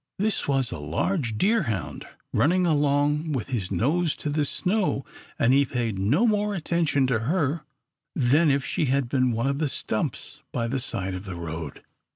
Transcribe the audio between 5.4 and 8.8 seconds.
he paid no more attention to her than if